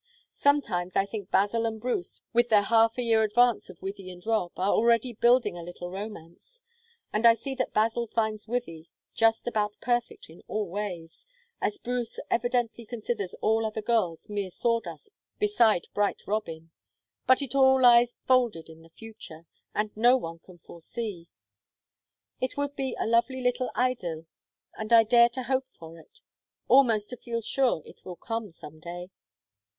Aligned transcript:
Sometimes 0.33 0.95
I 0.95 1.05
think 1.05 1.29
Basil 1.29 1.67
and 1.67 1.79
Bruce, 1.79 2.21
with 2.33 2.49
their 2.49 2.63
half 2.63 2.97
a 2.97 3.03
year 3.03 3.21
advance 3.21 3.69
of 3.69 3.81
Wythie 3.83 4.11
and 4.11 4.25
Rob, 4.25 4.51
are 4.57 4.71
already 4.71 5.13
building 5.13 5.55
a 5.55 5.61
little 5.61 5.91
romance, 5.91 6.63
and 7.13 7.23
I 7.23 7.35
see 7.35 7.53
that 7.53 7.75
Basil 7.75 8.07
finds 8.07 8.47
Wythie 8.47 8.89
just 9.13 9.45
about 9.45 9.75
perfect 9.79 10.27
in 10.27 10.41
all 10.47 10.67
ways, 10.67 11.27
as 11.61 11.77
Bruce 11.77 12.19
evidently 12.31 12.83
considers 12.83 13.35
all 13.41 13.63
other 13.63 13.83
girls 13.83 14.27
mere 14.27 14.49
sawdust 14.49 15.11
beside 15.37 15.85
bright 15.93 16.23
Robin, 16.25 16.71
but 17.27 17.43
it 17.43 17.53
all 17.53 17.79
lies 17.79 18.15
folded 18.25 18.69
in 18.69 18.81
the 18.81 18.89
future, 18.89 19.45
and 19.75 19.95
no 19.95 20.17
one 20.17 20.39
can 20.39 20.57
foresee. 20.57 21.27
It 22.39 22.57
would 22.57 22.75
be 22.75 22.95
a 22.99 23.05
lovely 23.05 23.39
little 23.43 23.69
idyl, 23.75 24.25
and 24.75 24.91
I 24.91 25.03
dare 25.03 25.29
to 25.29 25.43
hope 25.43 25.67
for 25.69 25.99
it; 25.99 26.21
almost 26.67 27.11
to 27.11 27.17
feel 27.17 27.41
sure 27.43 27.83
it 27.85 28.03
will 28.03 28.15
come 28.15 28.49
some 28.51 28.79
day." 28.79 29.11